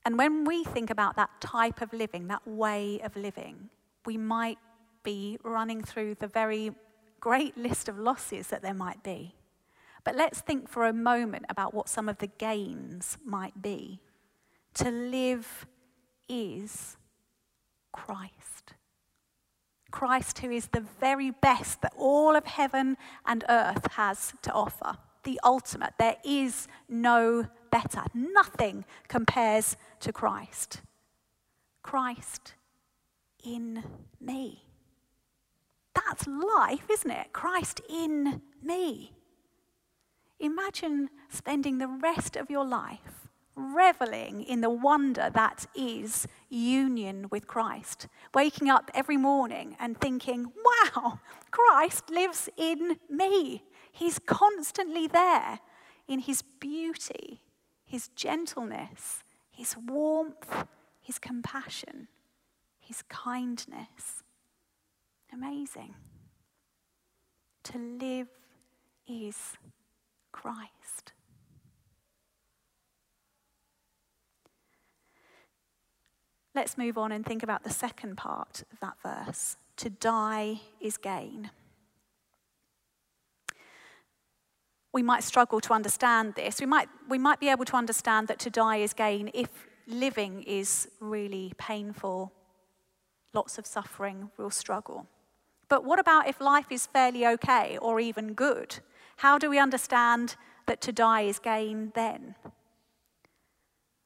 And 0.04 0.16
when 0.16 0.44
we 0.44 0.62
think 0.62 0.88
about 0.88 1.16
that 1.16 1.40
type 1.40 1.80
of 1.80 1.92
living, 1.92 2.28
that 2.28 2.46
way 2.46 3.00
of 3.00 3.16
living, 3.16 3.70
we 4.06 4.16
might 4.16 4.58
be 5.04 5.38
running 5.44 5.82
through 5.82 6.16
the 6.16 6.26
very 6.26 6.72
great 7.20 7.56
list 7.56 7.88
of 7.88 7.98
losses 7.98 8.48
that 8.48 8.62
there 8.62 8.74
might 8.74 9.02
be. 9.04 9.34
But 10.02 10.16
let's 10.16 10.40
think 10.40 10.68
for 10.68 10.86
a 10.86 10.92
moment 10.92 11.46
about 11.48 11.72
what 11.72 11.88
some 11.88 12.08
of 12.08 12.18
the 12.18 12.26
gains 12.26 13.16
might 13.24 13.62
be. 13.62 14.00
To 14.74 14.90
live 14.90 15.66
is 16.28 16.96
Christ. 17.92 18.74
Christ, 19.90 20.38
who 20.38 20.50
is 20.50 20.66
the 20.68 20.84
very 21.00 21.30
best 21.30 21.80
that 21.82 21.94
all 21.96 22.34
of 22.34 22.44
heaven 22.46 22.96
and 23.24 23.44
earth 23.48 23.92
has 23.92 24.34
to 24.42 24.52
offer, 24.52 24.98
the 25.22 25.40
ultimate. 25.44 25.94
There 25.98 26.16
is 26.24 26.66
no 26.88 27.46
better. 27.70 28.02
Nothing 28.12 28.84
compares 29.08 29.76
to 30.00 30.12
Christ. 30.12 30.82
Christ 31.82 32.54
in 33.44 33.84
me. 34.20 34.63
That's 35.94 36.26
life, 36.26 36.90
isn't 36.90 37.10
it? 37.10 37.32
Christ 37.32 37.80
in 37.88 38.42
me. 38.62 39.12
Imagine 40.40 41.10
spending 41.28 41.78
the 41.78 41.88
rest 41.88 42.36
of 42.36 42.50
your 42.50 42.64
life 42.64 43.28
reveling 43.56 44.42
in 44.42 44.60
the 44.60 44.70
wonder 44.70 45.30
that 45.32 45.66
is 45.74 46.26
union 46.48 47.28
with 47.30 47.46
Christ. 47.46 48.08
Waking 48.34 48.68
up 48.68 48.90
every 48.94 49.16
morning 49.16 49.76
and 49.78 49.98
thinking, 49.98 50.52
wow, 50.94 51.20
Christ 51.50 52.10
lives 52.10 52.48
in 52.56 52.98
me. 53.08 53.62
He's 53.92 54.18
constantly 54.18 55.06
there 55.06 55.60
in 56.08 56.18
his 56.18 56.42
beauty, 56.42 57.42
his 57.84 58.08
gentleness, 58.08 59.22
his 59.50 59.76
warmth, 59.76 60.66
his 61.00 61.20
compassion, 61.20 62.08
his 62.80 63.02
kindness. 63.02 64.23
Amazing. 65.34 65.94
To 67.64 67.78
live 67.78 68.28
is 69.06 69.36
Christ. 70.32 71.12
Let's 76.54 76.78
move 76.78 76.96
on 76.96 77.10
and 77.10 77.26
think 77.26 77.42
about 77.42 77.64
the 77.64 77.70
second 77.70 78.16
part 78.16 78.62
of 78.72 78.78
that 78.80 78.94
verse. 79.02 79.56
To 79.78 79.90
die 79.90 80.60
is 80.80 80.96
gain. 80.96 81.50
we 84.94 85.02
might 85.02 85.24
struggle 85.24 85.60
to 85.60 85.74
understand 85.74 86.36
this. 86.36 86.60
We 86.60 86.66
might, 86.66 86.88
we 87.08 87.18
might 87.18 87.40
be 87.40 87.48
able 87.48 87.64
to 87.64 87.76
understand 87.76 88.28
that 88.28 88.38
to 88.38 88.48
die 88.48 88.76
is 88.76 88.94
gain 88.94 89.28
if 89.34 89.48
living 89.88 90.44
is 90.44 90.88
really 91.00 91.52
painful, 91.58 92.32
lots 93.34 93.58
of 93.58 93.66
suffering, 93.66 94.30
real 94.38 94.50
struggle. 94.50 95.08
But 95.68 95.84
what 95.84 95.98
about 95.98 96.28
if 96.28 96.40
life 96.40 96.70
is 96.70 96.86
fairly 96.86 97.26
okay 97.26 97.78
or 97.80 98.00
even 98.00 98.34
good? 98.34 98.78
How 99.18 99.38
do 99.38 99.48
we 99.48 99.58
understand 99.58 100.36
that 100.66 100.80
to 100.82 100.92
die 100.92 101.22
is 101.22 101.38
gain 101.38 101.92
then? 101.94 102.34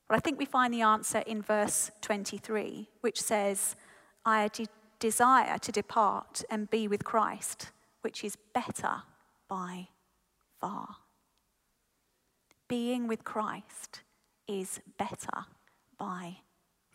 Well, 0.09 0.17
I 0.17 0.21
think 0.21 0.39
we 0.39 0.45
find 0.45 0.73
the 0.73 0.83
answer 0.83 1.19
in 1.19 1.43
verse 1.43 1.91
23, 2.01 2.89
which 3.01 3.21
says, 3.21 3.77
I 4.25 4.49
de- 4.49 4.67
desire 4.99 5.59
to 5.59 5.73
depart 5.73 6.43
and 6.51 6.71
be 6.71 6.89
with 6.89 7.05
Christ, 7.05 7.71
which 8.01 8.25
is 8.25 8.37
better 8.55 9.03
by 9.49 9.89
far. 10.61 10.97
Being 12.69 13.07
with 13.07 13.25
Christ 13.25 14.01
is 14.47 14.81
better 14.99 15.47
by 15.99 16.39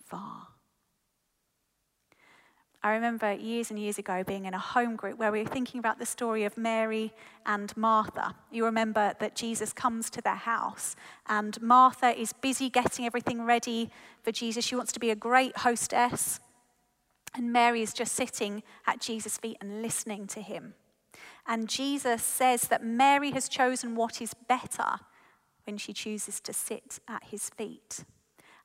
far. 0.06 0.53
I 2.86 2.92
remember 2.92 3.32
years 3.32 3.70
and 3.70 3.80
years 3.80 3.98
ago 3.98 4.26
being 4.26 4.44
in 4.44 4.54
a 4.54 4.60
home 4.60 4.98
group 4.98 5.18
where 5.18 5.32
we 5.32 5.42
were 5.42 5.50
thinking 5.50 5.80
about 5.80 6.00
the 6.00 6.06
story 6.06 6.44
of 6.44 6.58
Mary 6.58 7.14
and 7.46 7.76
Martha. 7.78 8.36
You 8.52 8.66
remember 8.66 9.14
that 9.20 9.36
Jesus 9.36 9.72
comes 9.72 10.10
to 10.10 10.22
their 10.22 10.36
house, 10.36 10.98
and 11.28 11.62
Martha 11.62 12.20
is 12.20 12.34
busy 12.34 12.70
getting 12.70 13.06
everything 13.06 13.46
ready 13.46 13.90
for 14.22 14.34
Jesus. 14.34 14.66
She 14.66 14.76
wants 14.76 14.92
to 14.92 15.00
be 15.00 15.12
a 15.12 15.16
great 15.16 15.60
hostess, 15.60 16.42
and 17.34 17.54
Mary 17.54 17.82
is 17.82 17.94
just 17.94 18.16
sitting 18.16 18.64
at 18.86 19.00
Jesus' 19.00 19.38
feet 19.38 19.58
and 19.62 19.82
listening 19.82 20.28
to 20.28 20.42
him. 20.42 20.74
And 21.48 21.70
Jesus 21.70 22.22
says 22.22 22.64
that 22.64 22.84
Mary 22.84 23.32
has 23.32 23.48
chosen 23.48 23.96
what 23.96 24.22
is 24.22 24.34
better 24.34 25.00
when 25.66 25.78
she 25.78 25.94
chooses 25.94 26.42
to 26.42 26.52
sit 26.52 27.00
at 27.08 27.24
his 27.26 27.50
feet. 27.50 28.04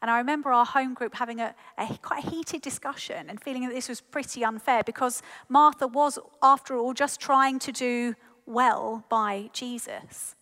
And 0.00 0.11
I 0.11 0.19
remember 0.19 0.52
our 0.52 0.64
home 0.64 0.95
group 0.95 1.17
having 1.17 1.40
a, 1.40 1.55
a, 1.76 1.99
quite 2.02 2.25
a 2.25 2.31
heated 2.31 2.62
discussion 2.62 3.28
and 3.28 3.43
feeling 3.43 3.67
that 3.67 3.75
this 3.75 3.88
was 3.88 4.00
pretty 4.00 4.45
unfair 4.45 4.83
because 4.85 5.23
Martha 5.49 5.88
was, 5.88 6.19
after 6.43 6.76
all, 6.76 6.95
just 6.95 7.21
trying 7.21 7.59
to 7.61 7.73
do 7.73 8.14
well 8.47 9.05
by 9.09 9.50
Jesus. 9.52 10.37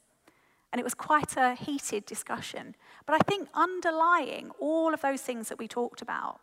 And 0.73 0.81
it 0.81 0.85
was 0.85 0.95
quite 0.95 1.37
a 1.39 1.55
heated 1.55 2.05
discussion. 2.05 2.75
But 3.07 3.15
I 3.15 3.19
think 3.21 3.49
underlying 3.55 4.51
all 4.59 4.93
of 4.93 5.01
those 5.01 5.23
things 5.23 5.49
that 5.49 5.59
we 5.59 5.69
talked 5.69 6.03
about, 6.03 6.41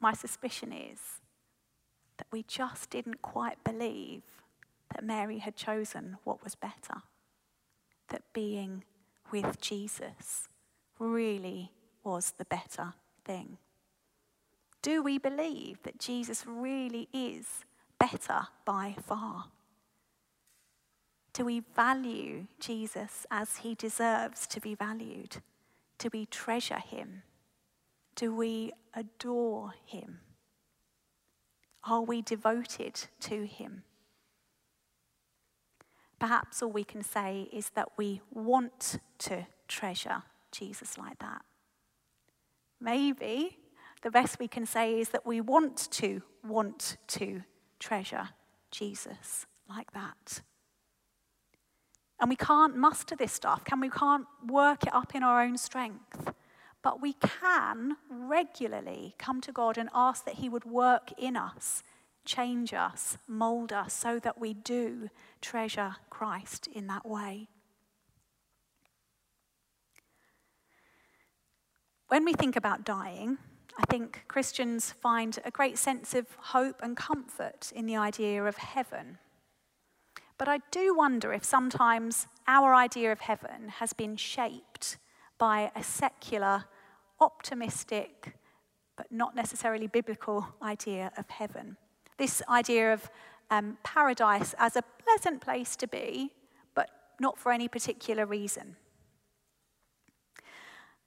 my 0.00 0.12
suspicion 0.12 0.72
is 0.72 0.98
that 2.18 2.26
we 2.32 2.42
just 2.42 2.90
didn't 2.90 3.22
quite 3.22 3.62
believe 3.62 4.22
that 4.92 5.04
Mary 5.04 5.38
had 5.38 5.54
chosen 5.54 6.18
what 6.24 6.42
was 6.42 6.56
better, 6.56 7.02
that 8.08 8.22
being 8.32 8.82
with 9.30 9.60
Jesus 9.60 10.48
really 10.98 11.70
was 12.04 12.32
the 12.38 12.44
better 12.44 12.94
thing? 13.24 13.58
Do 14.82 15.02
we 15.02 15.18
believe 15.18 15.82
that 15.84 15.98
Jesus 15.98 16.44
really 16.46 17.08
is 17.12 17.64
better 17.98 18.48
by 18.64 18.96
far? 19.00 19.46
Do 21.32 21.44
we 21.44 21.62
value 21.74 22.46
Jesus 22.60 23.26
as 23.30 23.58
he 23.58 23.74
deserves 23.74 24.46
to 24.48 24.60
be 24.60 24.74
valued? 24.74 25.36
Do 25.98 26.08
we 26.12 26.26
treasure 26.26 26.80
him? 26.80 27.22
Do 28.16 28.34
we 28.34 28.72
adore 28.92 29.72
him? 29.86 30.18
Are 31.84 32.02
we 32.02 32.20
devoted 32.20 33.04
to 33.20 33.46
him? 33.46 33.84
Perhaps 36.18 36.62
all 36.62 36.70
we 36.70 36.84
can 36.84 37.02
say 37.02 37.48
is 37.52 37.70
that 37.70 37.88
we 37.96 38.20
want 38.32 38.98
to 39.18 39.46
treasure 39.66 40.22
Jesus 40.52 40.98
like 40.98 41.18
that. 41.20 41.42
Maybe 42.82 43.58
the 44.02 44.10
best 44.10 44.40
we 44.40 44.48
can 44.48 44.66
say 44.66 44.98
is 44.98 45.10
that 45.10 45.24
we 45.24 45.40
want 45.40 45.88
to 45.92 46.20
want 46.44 46.96
to 47.06 47.42
treasure 47.78 48.30
Jesus 48.72 49.46
like 49.68 49.92
that. 49.92 50.42
And 52.20 52.28
we 52.28 52.34
can't 52.34 52.76
muster 52.76 53.14
this 53.14 53.32
stuff, 53.32 53.64
can 53.64 53.80
we? 53.80 53.88
can't 53.88 54.26
work 54.46 54.84
it 54.84 54.94
up 54.94 55.14
in 55.14 55.22
our 55.22 55.42
own 55.42 55.56
strength. 55.56 56.32
But 56.82 57.00
we 57.00 57.12
can 57.14 57.96
regularly 58.10 59.14
come 59.16 59.40
to 59.42 59.52
God 59.52 59.78
and 59.78 59.88
ask 59.94 60.24
that 60.24 60.34
He 60.34 60.48
would 60.48 60.64
work 60.64 61.12
in 61.16 61.36
us, 61.36 61.84
change 62.24 62.74
us, 62.74 63.16
mold 63.28 63.72
us, 63.72 63.92
so 63.92 64.18
that 64.18 64.40
we 64.40 64.54
do 64.54 65.08
treasure 65.40 65.96
Christ 66.10 66.66
in 66.66 66.88
that 66.88 67.06
way. 67.06 67.48
When 72.12 72.26
we 72.26 72.34
think 72.34 72.56
about 72.56 72.84
dying, 72.84 73.38
I 73.78 73.86
think 73.86 74.24
Christians 74.28 74.92
find 74.92 75.38
a 75.46 75.50
great 75.50 75.78
sense 75.78 76.12
of 76.12 76.26
hope 76.38 76.82
and 76.82 76.94
comfort 76.94 77.72
in 77.74 77.86
the 77.86 77.96
idea 77.96 78.44
of 78.44 78.58
heaven. 78.58 79.16
But 80.36 80.46
I 80.46 80.58
do 80.70 80.94
wonder 80.94 81.32
if 81.32 81.42
sometimes 81.42 82.26
our 82.46 82.74
idea 82.74 83.12
of 83.12 83.20
heaven 83.20 83.70
has 83.78 83.94
been 83.94 84.16
shaped 84.16 84.98
by 85.38 85.72
a 85.74 85.82
secular, 85.82 86.66
optimistic, 87.18 88.36
but 88.94 89.10
not 89.10 89.34
necessarily 89.34 89.86
biblical 89.86 90.46
idea 90.60 91.12
of 91.16 91.30
heaven. 91.30 91.78
This 92.18 92.42
idea 92.46 92.92
of 92.92 93.08
um, 93.50 93.78
paradise 93.84 94.54
as 94.58 94.76
a 94.76 94.82
pleasant 95.02 95.40
place 95.40 95.76
to 95.76 95.88
be, 95.88 96.34
but 96.74 96.90
not 97.18 97.38
for 97.38 97.52
any 97.52 97.68
particular 97.68 98.26
reason. 98.26 98.76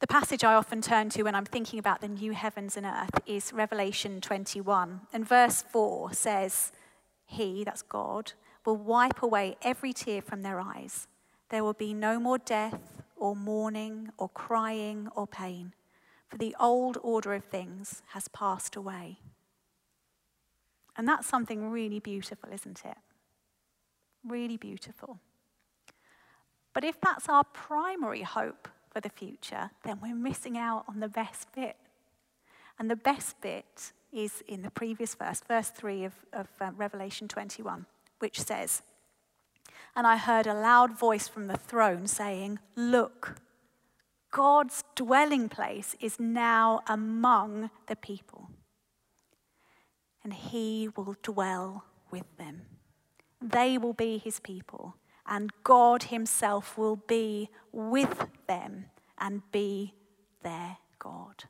The 0.02 0.08
passage 0.08 0.44
I 0.44 0.56
often 0.56 0.82
turn 0.82 1.10
to 1.12 1.24
when 1.24 1.36
I'm 1.36 1.46
thinking 1.46 1.80
about 1.80 2.02
the 2.02 2.10
new 2.10 2.34
heavens 2.34 2.76
and 2.76 2.86
earth 2.86 3.22
is 3.26 3.54
Revelation 3.54 4.20
21. 4.20 5.02
And 5.14 5.28
verse 5.28 5.64
4 5.70 6.12
says, 6.12 6.74
He, 7.26 7.64
that's 7.64 7.82
God, 7.82 8.34
will 8.66 8.76
wipe 8.76 9.24
away 9.24 9.56
every 9.62 9.94
tear 9.94 10.22
from 10.22 10.42
their 10.42 10.60
eyes. 10.60 11.08
There 11.50 11.64
will 11.64 11.74
be 11.74 11.94
no 11.94 12.20
more 12.20 12.38
death, 12.38 13.04
or 13.16 13.38
mourning, 13.38 14.10
or 14.18 14.28
crying, 14.30 15.08
or 15.16 15.28
pain, 15.28 15.74
for 16.28 16.38
the 16.38 16.56
old 16.60 16.98
order 17.02 17.34
of 17.34 17.46
things 17.46 18.02
has 18.08 18.28
passed 18.28 18.76
away. 18.76 19.20
And 20.98 21.08
that's 21.08 21.26
something 21.26 21.72
really 21.72 22.00
beautiful, 22.00 22.50
isn't 22.52 22.84
it? 22.84 22.98
Really 24.28 24.58
beautiful. 24.58 25.20
But 26.74 26.84
if 26.84 27.00
that's 27.00 27.30
our 27.30 27.46
primary 27.46 28.24
hope 28.24 28.68
for 28.96 29.02
the 29.02 29.10
future, 29.10 29.72
then 29.84 30.00
we're 30.02 30.16
missing 30.16 30.58
out 30.58 30.86
on 30.88 31.02
the 31.02 31.10
best 31.10 31.54
bit. 31.54 31.76
And 32.80 32.90
the 32.90 32.96
best 32.96 33.42
bit 33.42 33.92
is 34.14 34.42
in 34.48 34.62
the 34.62 34.72
previous 34.72 35.16
verse, 35.16 35.42
verse 35.46 35.70
3 35.70 36.06
of, 36.06 36.14
of 36.32 36.48
uh, 36.62 36.72
Revelation 36.78 37.28
21, 37.28 37.88
which 38.20 38.40
says, 38.40 38.84
And 39.98 40.08
I 40.08 40.16
heard 40.16 40.48
a 40.48 40.54
loud 40.54 40.98
voice 40.98 41.28
from 41.28 41.48
the 41.48 41.58
throne 41.58 42.08
saying, 42.08 42.60
Look, 42.78 43.42
God's 44.32 44.86
dwelling 44.96 45.50
place 45.50 45.98
is 46.00 46.18
now 46.18 46.80
among 46.88 47.72
the 47.88 47.98
people, 47.98 48.50
and 50.24 50.32
he 50.32 50.88
will 50.96 51.18
dwell 51.22 51.84
with 52.12 52.38
them. 52.38 52.62
They 53.42 53.78
will 53.78 53.94
be 53.94 54.20
his 54.20 54.40
people 54.40 54.96
and 55.28 55.52
God 55.64 56.04
Himself 56.04 56.78
will 56.78 56.96
be 56.96 57.50
with 57.72 58.28
them 58.48 58.86
and 59.18 59.42
be 59.52 59.94
their 60.44 60.78
God. 61.00 61.46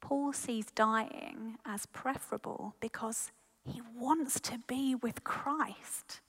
Paul 0.00 0.32
sees 0.32 0.66
dying 0.74 1.58
as 1.64 1.86
preferable 1.86 2.74
because 2.80 3.30
he 3.64 3.80
wants 3.96 4.40
to 4.40 4.58
be 4.66 4.94
with 4.94 5.24
Christ. 5.24 6.20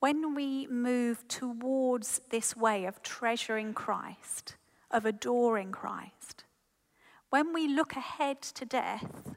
When 0.00 0.34
we 0.34 0.66
move 0.66 1.28
towards 1.28 2.22
this 2.30 2.56
way 2.56 2.86
of 2.86 3.02
treasuring 3.02 3.74
Christ, 3.74 4.56
of 4.90 5.04
adoring 5.04 5.70
Christ, 5.70 6.44
when 7.30 7.52
we 7.52 7.68
look 7.68 7.94
ahead 7.94 8.42
to 8.42 8.64
death, 8.64 9.31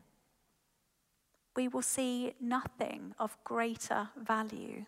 we 1.55 1.67
will 1.67 1.81
see 1.81 2.33
nothing 2.39 3.13
of 3.17 3.37
greater 3.43 4.09
value 4.17 4.85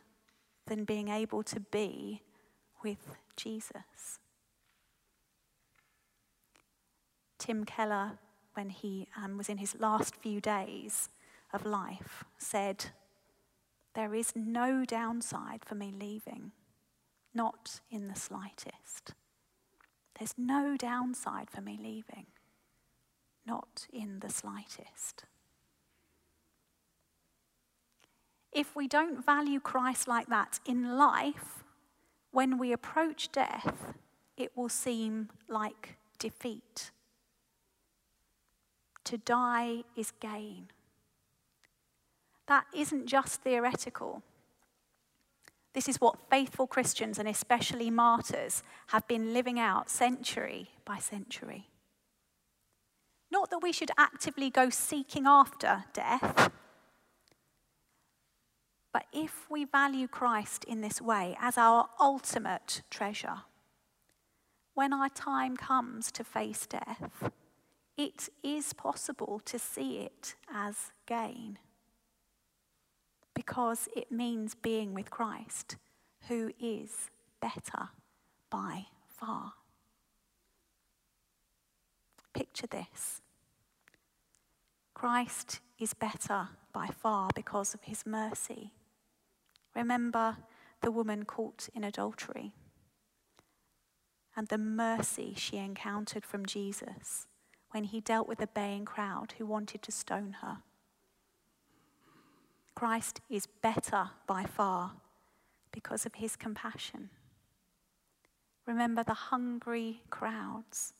than 0.68 0.84
being 0.84 1.08
able 1.08 1.44
to 1.44 1.60
be 1.60 2.22
with 2.84 3.16
Jesus. 3.36 4.20
Tim 7.40 7.64
Keller, 7.64 8.20
when 8.54 8.70
he 8.70 9.08
um, 9.16 9.38
was 9.38 9.48
in 9.48 9.58
his 9.58 9.76
last 9.80 10.16
few 10.16 10.42
days 10.42 11.10
of 11.54 11.66
life, 11.66 12.26
said, 12.38 12.88
There 13.96 14.14
is 14.14 14.34
no 14.36 14.84
downside 14.86 15.64
for 15.64 15.76
me 15.76 15.94
leaving, 15.98 16.52
not 17.34 17.80
in 17.90 18.08
the 18.08 18.20
slightest. 18.20 19.14
There's 20.18 20.34
no 20.38 20.76
downside 20.78 21.50
for 21.50 21.62
me 21.62 21.78
leaving, 21.82 22.26
not 23.46 23.88
in 23.94 24.20
the 24.20 24.30
slightest. 24.30 25.26
If 28.58 28.76
we 28.76 28.88
don't 28.88 29.24
value 29.24 29.60
Christ 29.60 30.08
like 30.08 30.28
that 30.30 30.60
in 30.66 30.98
life, 30.98 31.64
when 32.32 32.58
we 32.58 32.74
approach 32.74 33.32
death, 33.32 33.94
it 34.36 34.52
will 34.58 34.68
seem 34.68 35.30
like 35.48 35.96
defeat. 36.18 36.90
To 39.04 39.20
die 39.20 39.84
is 39.96 40.12
gain. 40.20 40.70
That 42.48 42.66
isn't 42.76 43.06
just 43.06 43.44
theoretical. 43.44 44.24
This 45.76 45.88
is 45.88 46.02
what 46.02 46.28
faithful 46.32 46.66
Christians 46.66 47.20
and 47.20 47.28
especially 47.28 47.92
martyrs 47.92 48.64
have 48.88 49.08
been 49.08 49.36
living 49.36 49.60
out 49.60 49.88
century 49.88 50.72
by 50.84 50.98
century. 50.98 51.68
Not 53.30 53.52
that 53.52 53.60
we 53.62 53.72
should 53.72 53.92
actively 54.00 54.50
go 54.50 54.72
seeking 54.72 55.28
after 55.28 55.84
death, 55.94 56.50
but 58.98 59.06
if 59.14 59.46
we 59.48 59.64
value 59.64 60.08
Christ 60.08 60.64
in 60.64 60.82
this 60.82 61.00
way 61.00 61.38
as 61.40 61.56
our 61.56 61.88
ultimate 62.00 62.82
treasure, 62.90 63.42
when 64.74 64.92
our 64.92 65.10
time 65.10 65.56
comes 65.56 66.12
to 66.14 66.24
face 66.24 66.66
death, 66.66 67.30
it 67.96 68.28
is 68.42 68.74
possible 68.74 69.40
to 69.46 69.60
see 69.60 70.00
it 70.00 70.34
as 70.52 70.92
gain 71.06 71.60
because 73.36 73.88
it 73.96 74.12
means 74.12 74.56
being 74.56 74.96
with 74.96 75.12
Christ, 75.12 75.78
who 76.28 76.52
is 76.60 77.12
better 77.40 77.90
by 78.50 78.88
far. 79.08 79.54
Picture 82.34 82.66
this 82.66 83.22
Christ 84.96 85.60
is 85.78 85.94
better 85.94 86.48
by 86.74 86.88
far 86.88 87.30
because 87.36 87.76
of 87.76 87.84
his 87.84 88.04
mercy. 88.04 88.72
Remember 89.78 90.38
the 90.82 90.90
woman 90.90 91.24
caught 91.24 91.70
in 91.76 91.84
adultery 91.84 92.52
and 94.36 94.48
the 94.48 94.58
mercy 94.58 95.36
she 95.38 95.58
encountered 95.58 96.26
from 96.26 96.48
Jesus 96.48 97.28
when 97.70 97.84
he 97.84 98.02
dealt 98.02 98.28
with 98.28 98.40
the 98.40 98.48
baying 98.48 98.86
crowd 98.86 99.36
who 99.38 99.46
wanted 99.46 99.84
to 99.84 99.92
stone 99.92 100.38
her. 100.42 100.64
Christ 102.74 103.22
is 103.30 103.46
better 103.46 104.10
by 104.26 104.46
far 104.46 104.94
because 105.72 106.08
of 106.08 106.16
his 106.16 106.36
compassion. 106.36 107.12
Remember 108.66 109.04
the 109.04 109.14
hungry 109.14 110.02
crowds 110.10 110.94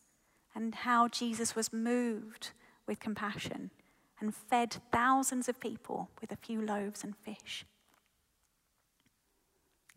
and 0.54 0.72
how 0.72 1.08
Jesus 1.08 1.56
was 1.56 1.72
moved 1.72 2.52
with 2.86 3.00
compassion 3.00 3.72
and 4.20 4.32
fed 4.32 4.76
thousands 4.92 5.48
of 5.48 5.58
people 5.58 6.10
with 6.20 6.30
a 6.30 6.36
few 6.36 6.60
loaves 6.60 7.02
and 7.02 7.16
fish. 7.16 7.64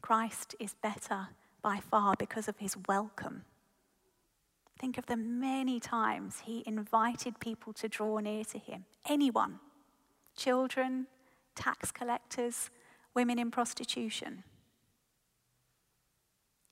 Christ 0.02 0.56
is 0.60 0.76
better 0.82 1.30
by 1.62 1.80
far 1.80 2.16
because 2.18 2.48
of 2.48 2.58
his 2.58 2.76
welcome. 2.88 3.44
Think 4.80 4.98
of 4.98 5.06
the 5.06 5.16
many 5.16 5.80
times 5.80 6.42
he 6.46 6.64
invited 6.66 7.40
people 7.40 7.72
to 7.74 7.88
draw 7.88 8.18
near 8.18 8.44
to 8.46 8.58
him. 8.58 8.86
Anyone, 9.08 9.60
children, 10.36 11.06
tax 11.56 11.92
collectors, 11.92 12.72
women 13.14 13.38
in 13.38 13.52
prostitution. 13.52 14.44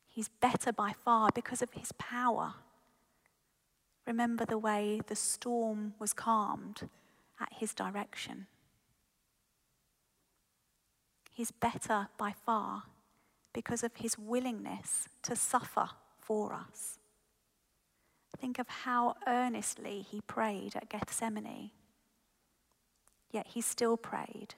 He's 0.07 0.29
better 0.29 0.73
by 0.73 0.93
far 1.05 1.29
because 1.33 1.61
of 1.61 1.73
his 1.73 1.91
power. 1.93 2.55
Remember 4.07 4.43
the 4.43 4.57
way 4.57 5.01
the 5.05 5.15
storm 5.15 5.93
was 5.99 6.13
calmed 6.13 6.89
at 7.39 7.53
his 7.53 7.75
direction. 7.75 8.47
He's 11.31 11.51
better 11.51 12.07
by 12.17 12.33
far 12.43 12.83
because 13.59 13.83
of 13.83 13.93
his 13.97 14.17
willingness 14.17 15.09
to 15.21 15.35
suffer 15.35 15.89
for 16.17 16.53
us. 16.53 16.97
Think 18.37 18.57
of 18.57 18.69
how 18.69 19.15
earnestly 19.27 20.05
he 20.09 20.21
prayed 20.21 20.77
at 20.77 20.87
Gethsemane. 20.87 21.71
Yet 23.31 23.47
he 23.47 23.59
still 23.59 23.97
prayed, 23.97 24.55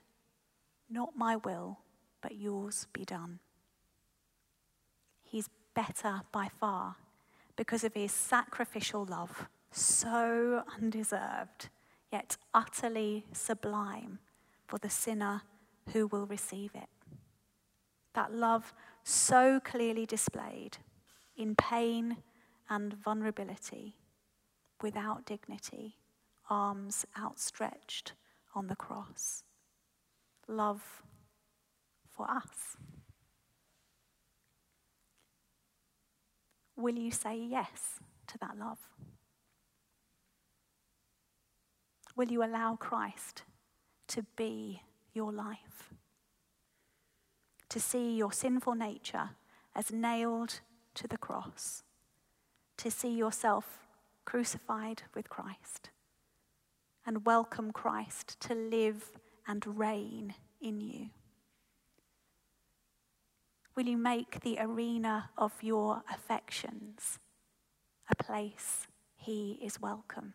not 0.87 1.17
my 1.17 1.35
will, 1.35 1.79
but 2.21 2.35
yours 2.35 2.85
be 2.93 3.03
done. 3.03 3.39
He's 5.23 5.49
better 5.73 6.21
by 6.31 6.49
far 6.59 6.97
because 7.55 7.83
of 7.83 7.95
his 7.95 8.11
sacrificial 8.11 9.03
love, 9.03 9.47
so 9.71 10.61
undeserved, 10.79 11.69
yet 12.11 12.37
utterly 12.53 13.25
sublime 13.33 14.19
for 14.67 14.77
the 14.77 14.91
sinner 14.91 15.41
who 15.91 16.05
will 16.05 16.27
receive 16.27 16.75
it. 16.75 16.89
That 18.13 18.33
love 18.33 18.73
so 19.03 19.59
clearly 19.59 20.05
displayed 20.05 20.77
in 21.35 21.55
pain 21.55 22.17
and 22.69 22.93
vulnerability, 22.93 23.95
without 24.81 25.25
dignity, 25.25 25.97
arms 26.49 27.05
outstretched 27.19 28.13
on 28.55 28.67
the 28.67 28.75
cross 28.75 29.43
love 30.47 31.03
for 32.09 32.29
us? 32.29 32.77
Will 36.75 36.97
you 36.97 37.11
say 37.11 37.37
yes 37.37 37.99
to 38.27 38.37
that 38.39 38.57
love? 38.57 38.79
Will 42.15 42.31
you 42.31 42.43
allow 42.43 42.75
Christ 42.75 43.43
to 44.07 44.25
be 44.35 44.81
your 45.13 45.31
life? 45.31 45.93
To 47.71 47.79
see 47.79 48.17
your 48.17 48.33
sinful 48.33 48.75
nature 48.75 49.29
as 49.73 49.93
nailed 49.93 50.59
to 50.93 51.07
the 51.07 51.17
cross? 51.17 51.83
To 52.75 52.91
see 52.91 53.15
yourself 53.15 53.87
crucified 54.25 55.03
with 55.15 55.29
Christ? 55.29 55.89
And 57.05 57.25
welcome 57.25 57.71
Christ 57.71 58.37
to 58.41 58.53
live 58.53 59.11
and 59.47 59.79
reign 59.79 60.33
in 60.59 60.81
you? 60.81 61.11
Will 63.73 63.85
you 63.85 63.97
make 63.97 64.41
the 64.41 64.57
arena 64.59 65.29
of 65.37 65.53
your 65.63 66.03
affections 66.13 67.19
a 68.09 68.21
place 68.21 68.85
he 69.15 69.57
is 69.63 69.79
welcome, 69.79 70.33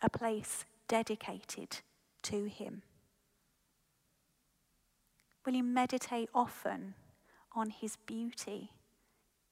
a 0.00 0.08
place 0.08 0.64
dedicated 0.88 1.80
to 2.22 2.46
him? 2.46 2.84
Will 5.44 5.54
you 5.54 5.62
meditate 5.62 6.30
often 6.34 6.94
on 7.54 7.70
his 7.70 7.96
beauty, 7.96 8.70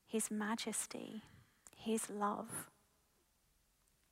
his 0.06 0.30
majesty, 0.30 1.22
his 1.76 2.08
love? 2.08 2.70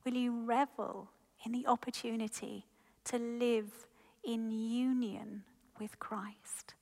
Will 0.04 0.14
you 0.14 0.44
revel 0.44 1.08
in 1.44 1.52
the 1.52 1.66
opportunity 1.66 2.66
to 3.04 3.18
live 3.18 3.86
in 4.22 4.50
union 4.50 5.42
with 5.78 5.98
Christ. 5.98 6.74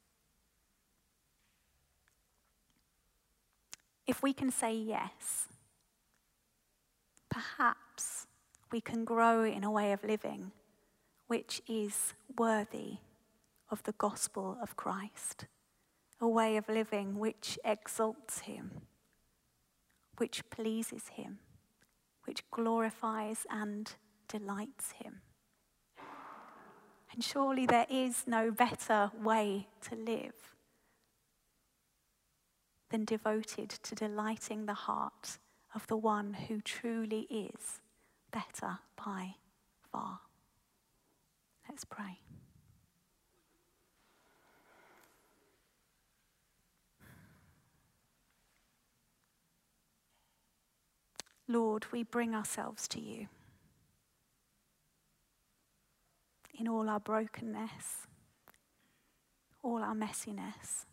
If 4.07 4.23
we 4.23 4.33
can 4.33 4.51
say 4.51 4.75
yes, 4.75 5.49
perhaps 7.31 8.27
we 8.73 8.81
can 8.81 9.05
grow 9.05 9.45
in 9.45 9.65
a 9.65 9.71
way 9.71 9.93
of 9.93 10.03
living 10.03 10.53
which 11.27 11.61
is 11.69 12.15
worthy 12.39 12.99
of 13.71 13.83
the 13.83 13.93
gospel 13.93 14.57
of 14.63 14.77
Christ, 14.77 15.47
a 16.21 16.29
way 16.29 16.57
of 16.57 16.69
living 16.69 17.19
which 17.19 17.59
exalts 17.65 18.41
Him, 18.41 18.83
which 20.17 20.49
pleases 20.51 21.09
Him, 21.09 21.39
which 22.25 22.49
glorifies 22.51 23.47
and 23.51 23.93
delights 24.29 24.93
Him. 24.93 25.21
And 27.13 27.25
surely 27.25 27.67
there 27.67 27.87
is 27.91 28.25
no 28.27 28.51
better 28.51 29.11
way 29.21 29.69
to 29.83 29.97
live 29.97 30.55
than 32.91 33.05
devoted 33.05 33.71
to 33.71 33.95
delighting 33.95 34.67
the 34.67 34.75
heart 34.75 35.39
of 35.75 35.87
the 35.87 35.97
one 35.97 36.33
who 36.33 36.61
truly 36.61 37.27
is 37.31 37.81
better 38.31 38.79
by 38.97 39.35
far. 39.91 40.21
Let's 41.69 41.85
pray. 41.85 42.21
Lord, 51.49 51.87
we 51.93 52.03
bring 52.03 52.35
ourselves 52.35 52.87
to 52.89 53.01
you. 53.01 53.29
in 56.59 56.67
all 56.67 56.89
our 56.89 57.01
brokenness, 57.01 58.07
all 59.63 59.83
our 59.83 59.95
messiness. 59.95 60.85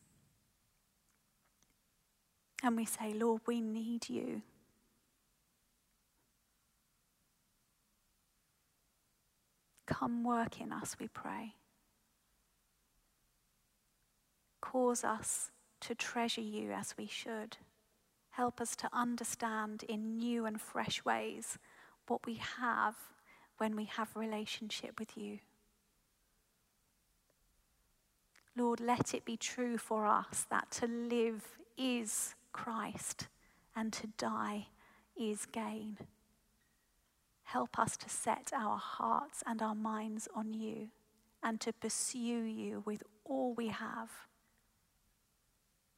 And 2.64 2.76
we 2.76 2.86
say, 2.86 3.14
Lord, 3.14 3.42
we 3.48 3.62
need 3.62 4.10
you. 4.10 4.42
Come 9.88 10.24
work 10.24 10.62
in 10.62 10.72
us, 10.72 10.96
we 11.00 11.08
pray. 11.08 11.56
Cause 14.62 15.04
us 15.04 15.52
to 15.82 15.94
treasure 15.96 16.42
you 16.42 16.72
as 16.72 16.96
we 16.98 17.08
should. 17.08 17.58
Help 18.36 18.60
us 18.60 18.76
to 18.76 18.90
understand 18.92 19.86
in 19.88 20.18
new 20.18 20.46
and 20.46 20.60
fresh 20.60 21.06
ways 21.06 21.58
what 22.08 22.26
we 22.26 22.36
have 22.36 22.96
when 23.60 23.78
we 23.78 23.86
have 23.86 24.10
relationship 24.14 25.00
with 25.00 25.16
you. 25.16 25.40
Lord, 28.58 28.82
let 28.82 29.14
it 29.14 29.24
be 29.24 29.38
true 29.38 29.78
for 29.78 30.06
us 30.06 30.46
that 30.50 30.70
to 30.72 30.86
live 30.86 31.46
is 31.78 32.36
Christ 32.52 33.30
and 33.74 33.94
to 33.94 34.08
die 34.18 34.68
is 35.18 35.46
gain. 35.46 35.98
Help 37.44 37.80
us 37.80 37.96
to 37.96 38.10
set 38.10 38.52
our 38.54 38.78
hearts 38.78 39.44
and 39.48 39.62
our 39.62 39.76
minds 39.76 40.28
on 40.36 40.54
you 40.54 40.90
and 41.42 41.62
to 41.62 41.72
pursue 41.72 42.20
you 42.20 42.84
with 42.86 43.02
all 43.24 43.54
we 43.54 43.70
have. 43.70 44.10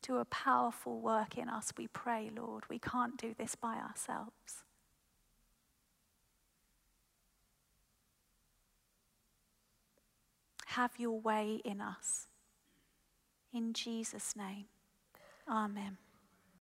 Do 0.07 0.19
a 0.19 0.25
powerful 0.25 1.01
work 1.01 1.37
in 1.37 1.49
us, 1.49 1.73
we 1.77 1.87
pray, 1.87 2.31
Lord. 2.33 2.63
We 2.69 2.79
can't 2.79 3.17
do 3.17 3.35
this 3.37 3.55
by 3.55 3.75
ourselves. 3.75 4.63
Have 10.67 10.93
your 10.97 11.19
way 11.19 11.59
in 11.65 11.81
us. 11.81 12.27
In 13.53 13.73
Jesus' 13.73 14.33
name, 14.33 14.67
amen. 15.49 15.97